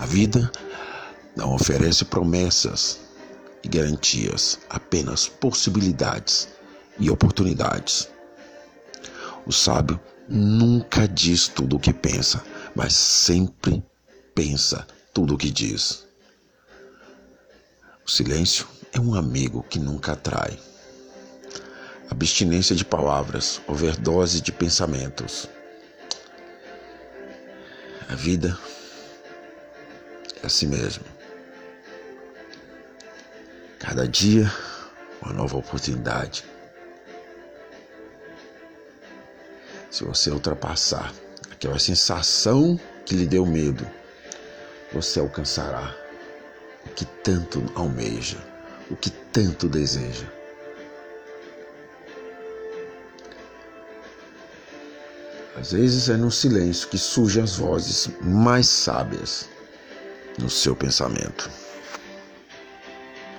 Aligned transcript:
A 0.00 0.06
vida 0.06 0.50
não 1.36 1.54
oferece 1.54 2.06
promessas 2.06 3.00
e 3.62 3.68
garantias, 3.68 4.58
apenas 4.70 5.28
possibilidades 5.28 6.48
e 6.98 7.10
oportunidades. 7.10 8.08
O 9.44 9.52
sábio 9.52 10.00
nunca 10.26 11.06
diz 11.06 11.48
tudo 11.48 11.76
o 11.76 11.78
que 11.78 11.92
pensa, 11.92 12.42
mas 12.74 12.94
sempre 12.94 13.84
pensa 14.34 14.86
tudo 15.12 15.34
o 15.34 15.38
que 15.38 15.50
diz. 15.50 16.06
O 18.02 18.10
silêncio 18.10 18.66
é 18.94 18.98
um 18.98 19.14
amigo 19.14 19.62
que 19.68 19.78
nunca 19.78 20.16
trai. 20.16 20.58
Abstinência 22.08 22.74
de 22.74 22.86
palavras, 22.86 23.60
overdose 23.68 24.40
de 24.40 24.50
pensamentos. 24.50 25.46
A 28.08 28.14
vida 28.14 28.58
é 30.42 30.46
assim 30.46 30.66
mesmo. 30.66 31.04
Cada 33.78 34.06
dia, 34.06 34.50
uma 35.22 35.32
nova 35.32 35.56
oportunidade. 35.56 36.44
Se 39.90 40.04
você 40.04 40.30
ultrapassar 40.30 41.12
aquela 41.50 41.78
sensação 41.78 42.78
que 43.04 43.14
lhe 43.14 43.26
deu 43.26 43.44
medo, 43.44 43.86
você 44.92 45.20
alcançará 45.20 45.94
o 46.86 46.90
que 46.90 47.04
tanto 47.04 47.64
almeja, 47.74 48.38
o 48.90 48.96
que 48.96 49.10
tanto 49.10 49.68
deseja. 49.68 50.26
Às 55.56 55.72
vezes 55.72 56.08
é 56.08 56.16
no 56.16 56.30
silêncio 56.30 56.88
que 56.88 56.96
surgem 56.96 57.42
as 57.42 57.56
vozes 57.56 58.08
mais 58.22 58.66
sábias 58.66 59.48
no 60.40 60.50
seu 60.50 60.74
pensamento. 60.74 61.59